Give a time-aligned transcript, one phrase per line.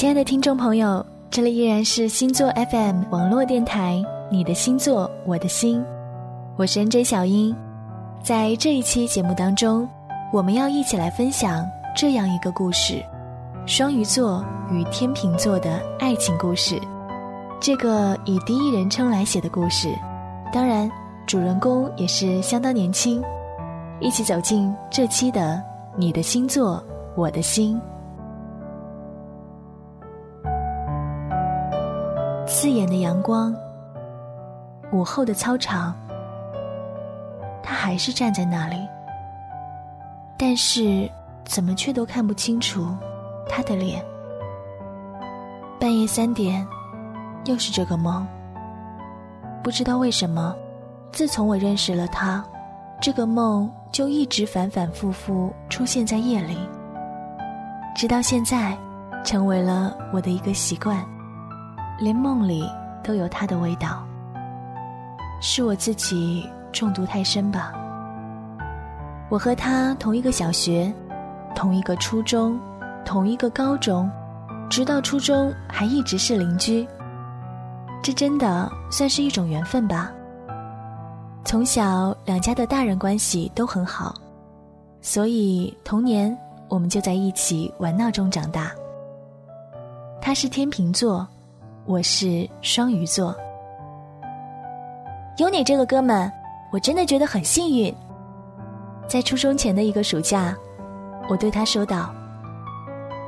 [0.00, 5.84] 亲爱的听众朋友，这里依然是星座 FM 网络电台，你的星座，我的心，
[6.56, 7.54] 我是 NJ 小英。
[8.22, 9.86] 在这一期节目当中，
[10.32, 13.04] 我们要一起来分享这样一个故事：
[13.66, 16.80] 双鱼座与天秤座的爱情故事。
[17.60, 19.94] 这个以第一人称来写的故事，
[20.50, 20.90] 当然
[21.26, 23.22] 主人公也是相当年轻。
[24.00, 25.62] 一起走进这期的
[25.94, 26.82] 《你的星座，
[27.14, 27.76] 我的心》。
[32.60, 33.56] 刺眼的阳光，
[34.92, 35.96] 午后的操场，
[37.62, 38.76] 他还是站在那里，
[40.36, 41.10] 但是
[41.46, 42.94] 怎么却都看不清楚
[43.48, 44.04] 他的脸。
[45.80, 46.68] 半夜三点。
[47.46, 48.26] 又是这个梦。
[49.62, 50.54] 不知道为什么，
[51.12, 52.44] 自从我认识了他，
[53.00, 56.58] 这个梦就一直反反复复出现在夜里，
[57.96, 58.76] 直到现在，
[59.24, 61.02] 成为了我的一个习惯，
[62.00, 62.64] 连梦里
[63.04, 64.02] 都有他的味道。
[65.40, 67.72] 是我自己中毒太深吧？
[69.28, 70.92] 我和他同一个小学，
[71.54, 72.58] 同一个初中，
[73.04, 74.10] 同一个高中，
[74.68, 76.86] 直到初中还一直是邻居。
[78.02, 80.10] 这真的算是一种缘分吧。
[81.44, 84.14] 从小两家的大人关系都很好，
[85.00, 86.36] 所以童年
[86.68, 88.70] 我们就在一起玩闹中长大。
[90.20, 91.26] 他是天秤座，
[91.86, 93.34] 我是双鱼座。
[95.38, 96.30] 有你这个哥们，
[96.70, 97.94] 我真的觉得很幸运。
[99.08, 100.54] 在初中前的一个暑假，
[101.28, 102.14] 我对他说道。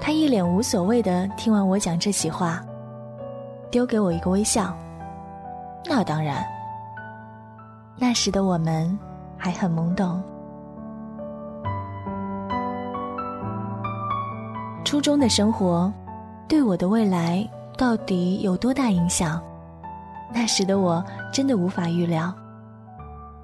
[0.00, 2.62] 他一脸无所谓的听完我讲这席话。
[3.70, 4.74] 丢给我一个微笑。
[5.84, 6.42] 那当然。
[7.96, 8.98] 那时的我们
[9.36, 10.22] 还很懵懂。
[14.84, 15.92] 初中的生活
[16.48, 17.46] 对我的未来
[17.78, 19.40] 到底有多大影响？
[20.34, 21.02] 那时的我
[21.32, 22.34] 真的无法预料。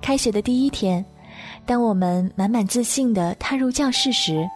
[0.00, 1.04] 开学的第一天，
[1.66, 4.48] 当我们满满自信的踏入教室时，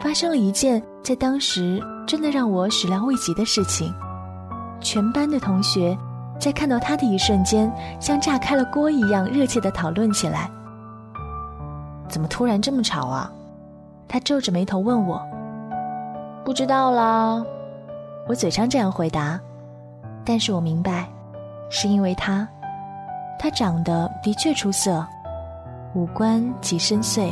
[0.00, 3.94] 发生了一件在当时真的让我始料未及的事情。
[4.80, 5.96] 全班的同学
[6.40, 10.50] 在看到他的一瞬间，像炸开了锅一样热切的讨论起来。
[12.08, 13.32] 怎么突然这么吵啊？
[14.08, 15.22] 他皱着眉头问我。
[16.44, 17.40] 不知道啦，
[18.28, 19.40] 我嘴上这样回答，
[20.24, 21.08] 但是我明白，
[21.70, 22.46] 是因为他，
[23.38, 25.06] 他长得的确出色，
[25.94, 27.30] 五官极深邃，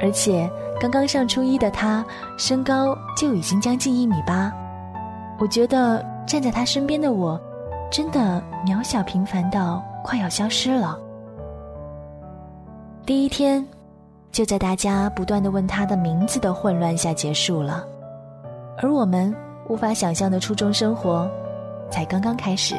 [0.00, 2.04] 而且刚刚上初一的他，
[2.36, 4.52] 身高就已经将近一米八。
[5.38, 6.04] 我觉得。
[6.28, 7.40] 站在他身边的我，
[7.90, 10.98] 真的渺小平凡到快要消失了。
[13.06, 13.66] 第一天，
[14.30, 17.82] 就在大家不断的问他的名字的混乱下结束了，
[18.76, 19.34] 而我们
[19.68, 21.30] 无法想象的初中生活，
[21.90, 22.74] 才刚刚开始。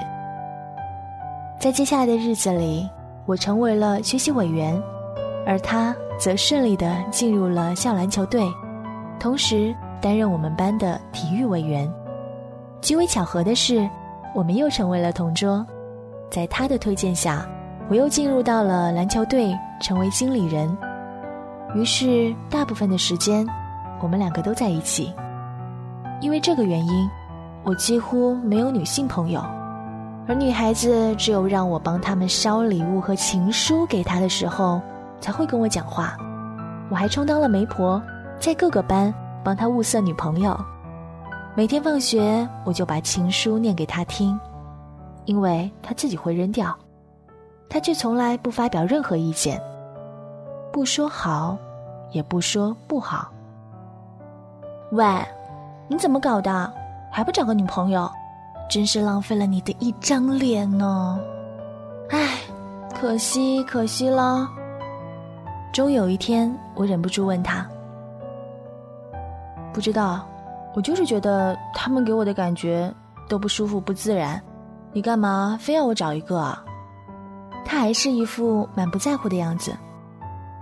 [1.60, 2.90] 在接下来的日子里，
[3.26, 4.82] 我成为了学习委员，
[5.46, 8.50] 而他则顺利的进入了校篮球队，
[9.20, 11.92] 同时担任我们班的体育委员。
[12.82, 13.88] 极为巧合的是，
[14.34, 15.66] 我们又成为了同桌。
[16.32, 17.46] 在他的推荐下，
[17.90, 20.76] 我又进入到了篮球队，成为经理人。
[21.76, 23.46] 于是，大部分的时间，
[24.02, 25.14] 我们两个都在一起。
[26.22, 27.09] 因为这个原因，
[27.63, 29.41] 我几乎没有女性朋友，
[30.28, 34.81] 而女孩子只有让我帮他们捎礼物和情书给她的时候，
[35.22, 36.18] 才会跟我讲话。
[36.90, 38.02] 我还充当了媒婆，
[38.40, 39.13] 在各个班
[39.44, 40.59] 帮他物色女朋友。
[41.56, 44.40] 每天放学，我就把情书念给他听，
[45.25, 46.75] 因为他自己会扔掉，
[47.69, 49.62] 他却从来不发表任何意见，
[50.72, 51.58] 不说好，
[52.12, 53.29] 也不说不好。
[54.91, 55.06] 喂，
[55.90, 56.74] 你怎么搞的？
[57.12, 58.10] 还不找个女朋友？
[58.70, 61.20] 真是浪费了你的一张脸呢！
[62.12, 62.38] 唉，
[62.94, 64.47] 可惜可惜了。
[65.74, 67.68] 终有一天，我忍不住问他，
[69.74, 70.24] 不知道。
[70.76, 72.94] 我就是觉得他们给我的感觉
[73.28, 74.40] 都不舒服、不自然，
[74.94, 76.64] 你干嘛非要我找一个啊？
[77.66, 79.76] 他还是一副满不在乎的样子。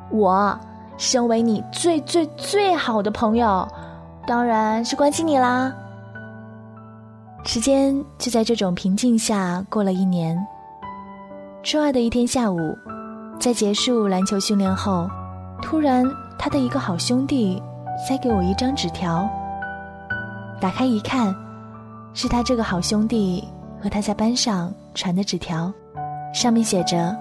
[0.10, 0.58] 我
[0.98, 3.68] 身为你最最最好的朋友，
[4.28, 5.74] 当然是关心你啦。
[7.46, 10.38] 时间就在这种平静下过了一年。
[11.64, 12.78] 初二的一天下午，
[13.40, 15.10] 在结束篮球训练后，
[15.62, 16.06] 突然
[16.38, 17.64] 他的一个好兄弟
[18.06, 19.26] 塞给我一张纸条。
[20.60, 21.34] 打开一看，
[22.14, 23.48] 是他这个好兄弟
[23.82, 25.72] 和他在班上传的纸条，
[26.34, 27.16] 上面写着：“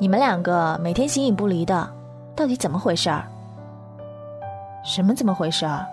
[0.00, 1.86] 你们两个每天形影不离的，
[2.34, 3.22] 到底怎么回事儿？
[4.84, 5.84] 什么怎么回事儿？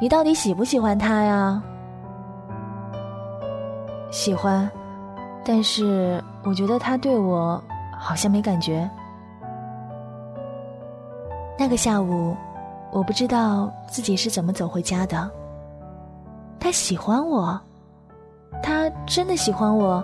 [0.00, 1.62] 你到底喜不喜欢他呀？
[4.12, 4.70] 喜欢，
[5.44, 7.60] 但是我觉得他对我
[7.98, 8.88] 好像没感觉。
[11.58, 12.36] 那个下午，
[12.92, 15.28] 我不知道自己是怎么走回家的。
[16.60, 17.60] 他喜欢我，
[18.62, 20.02] 他真的喜欢我，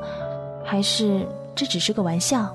[0.64, 1.24] 还是
[1.54, 2.52] 这只是个玩笑？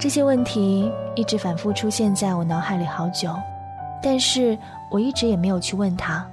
[0.00, 3.32] 这些问题一直反复出现在我脑海里好久，
[4.04, 4.56] 但是
[4.90, 6.24] 我一直也没有去问他。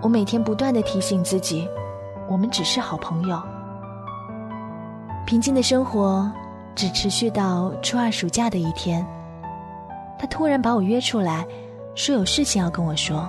[0.00, 1.68] 我每天不断的提醒自己。
[2.28, 3.40] 我们只是好朋友。
[5.26, 6.30] 平静的生活
[6.74, 9.06] 只持续到初二暑假的一天，
[10.18, 11.44] 他突然把我约出来，
[11.94, 13.28] 说有事情要跟我说。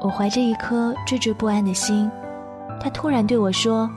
[0.00, 2.08] 我怀着一颗惴惴不安的心，
[2.78, 3.90] 他突然对我说：“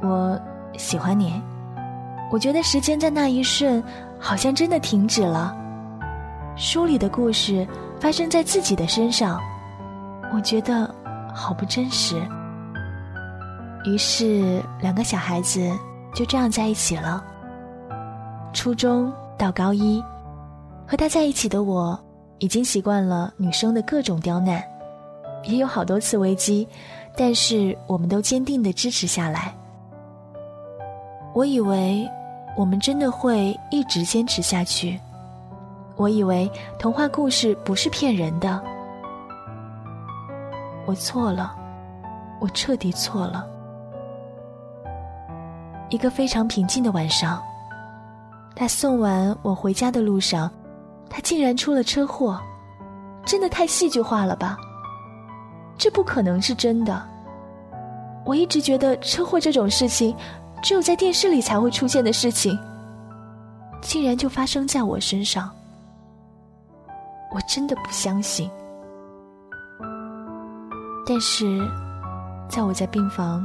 [0.00, 0.40] 我
[0.76, 1.42] 喜欢你。”
[2.30, 3.82] 我觉得时间在那一瞬
[4.18, 5.57] 好像真的停止了。
[6.58, 7.66] 书里的故事
[8.00, 9.40] 发生在自己的身上，
[10.34, 10.94] 我觉得。
[11.34, 12.20] 好不真实。
[13.84, 15.70] 于是，两个小孩子
[16.12, 17.24] 就这样在一起了。
[18.52, 20.02] 初中到高一，
[20.84, 21.96] 和他在一起的我，
[22.38, 24.60] 已经习惯了女生的各种刁难，
[25.44, 26.66] 也有好多次危机，
[27.16, 29.54] 但是我们都坚定的支持下来。
[31.34, 32.08] 我以为
[32.56, 34.98] 我们真的会一直坚持下去，
[35.98, 38.62] 我以为童话故事不是骗人的。
[40.86, 41.54] 我错了，
[42.40, 43.44] 我彻底错了。
[45.90, 47.42] 一个非常平静的晚上，
[48.54, 50.48] 他送完我回家的路上，
[51.10, 52.40] 他竟然出了车祸，
[53.26, 54.56] 真的太戏剧化了吧？
[55.76, 57.02] 这不可能是真的。
[58.24, 60.14] 我一直觉得车祸这种事情，
[60.62, 62.56] 只有在电视里才会出现的事情，
[63.80, 65.50] 竟然就发生在我身上，
[67.30, 68.50] 我真的不相信。
[71.06, 71.58] 但是，
[72.48, 73.42] 在我在病房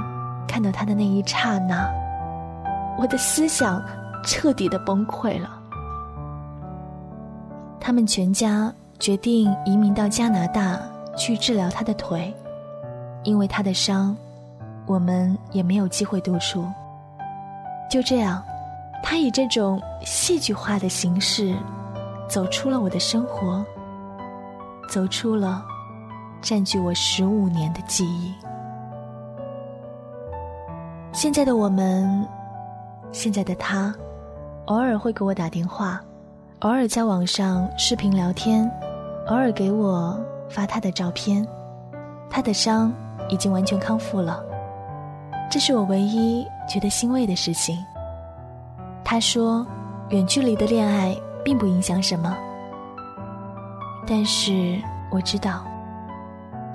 [0.48, 1.90] 看到他的那一刹那，
[2.98, 3.82] 我的思想
[4.24, 5.50] 彻底的崩溃了。
[7.80, 10.80] 他们全家决定移民到加拿大
[11.18, 12.34] 去治疗他的腿，
[13.24, 14.16] 因为他的伤，
[14.86, 16.66] 我们也没有机会读书。
[17.90, 18.44] 就这样，
[19.04, 21.56] 他以这种戏剧化的形式，
[22.34, 23.64] 走出了我的生活，
[24.90, 25.64] 走出了。
[26.42, 28.34] 占据我十五年的记忆。
[31.12, 32.28] 现在的我们，
[33.12, 33.94] 现在的他，
[34.66, 36.02] 偶尔会给我打电话，
[36.62, 38.68] 偶尔在网上视频聊天，
[39.28, 40.20] 偶尔给我
[40.50, 41.48] 发他的照片。
[42.32, 42.92] 他的伤
[43.30, 44.44] 已经完全康复了，
[45.52, 47.78] 这是我唯一觉得欣慰的事情。
[49.04, 49.64] 他说，
[50.10, 52.36] 远距离的恋爱并不影响什么，
[54.08, 54.82] 但是
[55.12, 55.64] 我知道。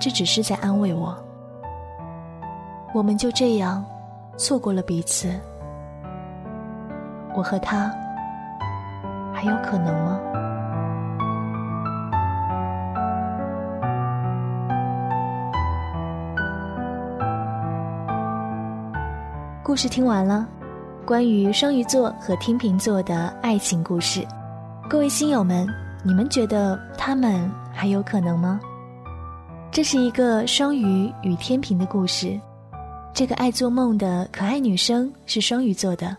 [0.00, 1.12] 这只是在安慰我。
[2.94, 3.85] 我们就这样
[4.37, 5.29] 错过了彼此。
[7.35, 7.91] 我和他
[9.35, 10.20] 还有可能吗？
[19.65, 20.46] 故事听完了，
[21.05, 24.25] 关于双鱼座和天秤座的爱情故事，
[24.90, 25.68] 各位星友们，
[26.02, 28.58] 你们觉得他们还有可能吗？
[29.70, 32.40] 这是一个双鱼与天平的故事，
[33.12, 36.16] 这个爱做梦的可爱女生是双鱼座的，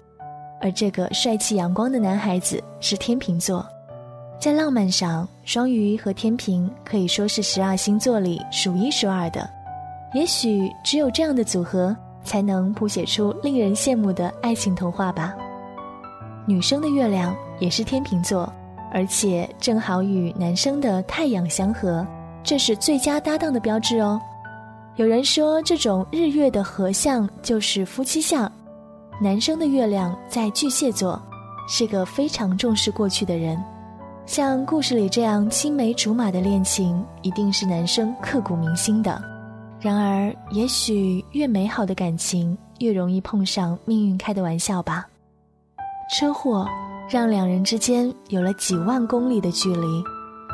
[0.61, 3.65] 而这个帅气阳光的男孩子是天秤座。
[4.39, 9.49] 在浪漫上，双鱼和天平可以说是十二星座里数一数二的。
[10.13, 15.33] 也许只有这样的组合，才能谱写出令人羡慕的爱情童话吧。
[16.45, 18.51] 女生的月亮也是天秤座，
[18.91, 22.05] 而且正好与男生的太阳相合。
[22.43, 24.19] 这是最佳搭档的标志哦。
[24.95, 28.51] 有人说，这种日月的合相就是夫妻相。
[29.21, 31.21] 男生的月亮在巨蟹座，
[31.67, 33.61] 是个非常重视过去的人。
[34.25, 39.21] 像故事里这样青梅竹马的恋情，一定是男生刻骨铭心的。
[39.81, 45.07] 然而，也许越美好的感情，越容易碰上命运开的玩笑吧。
[46.11, 46.67] 车祸
[47.09, 50.03] 让两人之间有了几万公里的距离，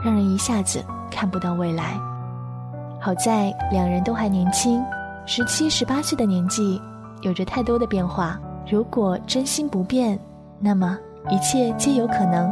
[0.04, 0.84] 让人一下子。
[1.12, 1.98] 看不到未来，
[3.00, 4.84] 好在两人都还年轻，
[5.26, 6.82] 十七、十八岁的年纪，
[7.22, 8.38] 有着太多的变化。
[8.70, 10.20] 如果真心不变，
[10.60, 10.98] 那么
[11.30, 12.52] 一切皆有可能。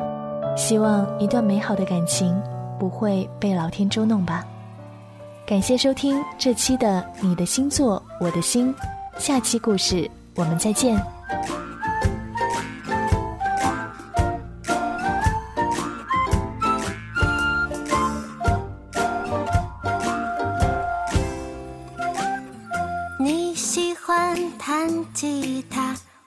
[0.56, 2.40] 希望一段美好的感情
[2.80, 4.46] 不会被老天捉弄吧。
[5.46, 8.74] 感谢收听这期的《你的星座我的心》，
[9.18, 10.98] 下期故事我们再见。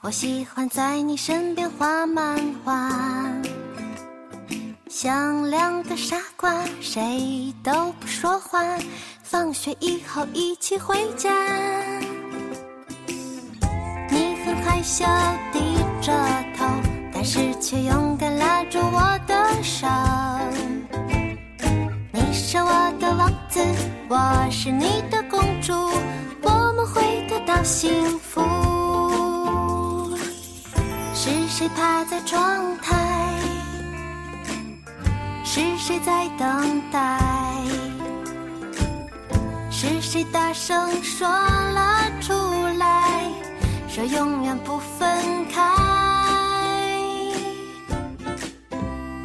[0.06, 2.92] 我喜欢在你身边画漫画。
[4.88, 8.62] 像两个傻瓜，谁都不说话。
[9.24, 11.28] 放学以后一起回家。
[14.08, 15.04] 你很害羞，
[15.52, 16.12] 低着
[16.56, 16.64] 头，
[17.12, 19.88] 但是却勇敢拉住我的手。
[22.12, 23.60] 你是我的王子，
[24.08, 25.72] 我是你的公主，
[26.42, 28.45] 我们会得到幸福。
[31.66, 32.94] 谁趴在窗台？
[35.42, 37.18] 是谁在等待？
[39.68, 42.32] 是谁大声说了出
[42.78, 43.32] 来？
[43.88, 45.60] 说永远不分开。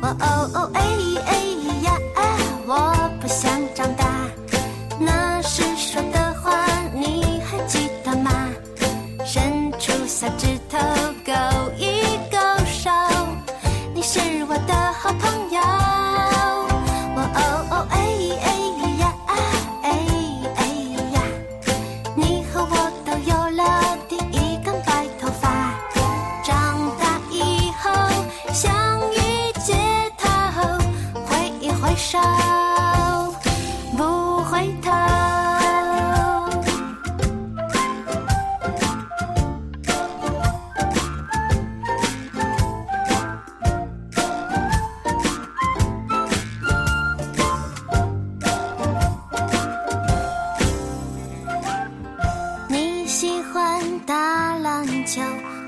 [0.01, 0.81] 哦哦哦，哎
[1.27, 1.35] 哎
[1.83, 1.93] 呀，
[2.65, 2.73] 我
[3.21, 4.00] 不想长大。
[33.97, 34.91] 不回头。
[52.67, 55.21] 你喜欢打篮球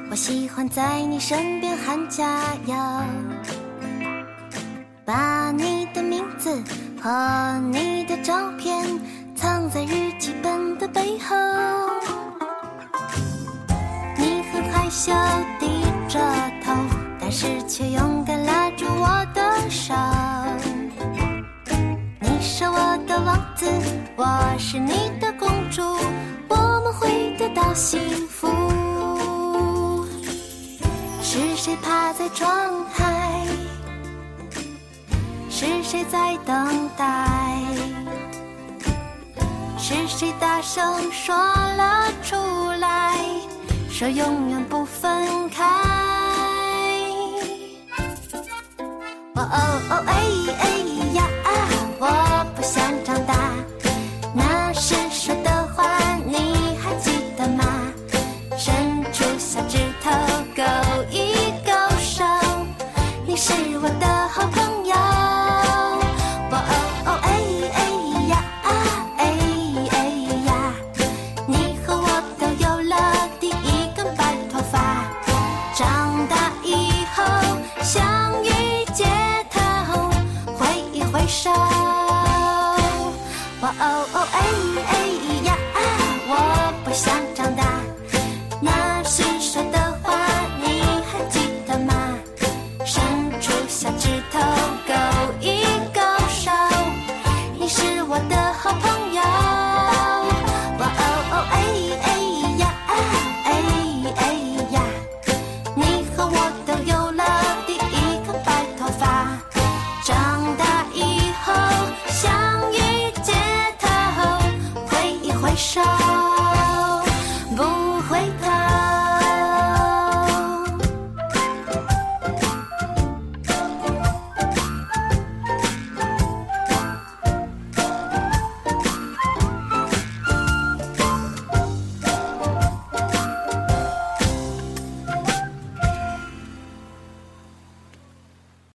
[0.10, 2.76] 我喜欢在你身边喊加油，
[5.06, 6.64] 把你的名字
[7.04, 8.88] 和你的照片
[9.36, 11.36] 藏在日记本的背后。
[14.16, 15.12] 你很害羞，
[15.60, 16.18] 低着
[16.64, 16.74] 头，
[17.20, 19.94] 但是却勇敢拉住我的手。
[22.22, 23.66] 你是我的王子，
[24.16, 25.82] 我是你的公主，
[26.48, 28.48] 我们会得到幸福。
[31.22, 32.48] 是谁趴在窗
[32.96, 33.13] 台？
[35.64, 37.26] 是谁在等待？
[39.78, 42.36] 是谁大声说了出
[42.82, 43.18] 来？
[43.90, 45.64] 说永远不分开。
[49.36, 50.14] 哦哦哦，哎
[50.60, 50.68] 哎
[51.14, 51.24] 呀，
[51.98, 53.43] 我不想长大。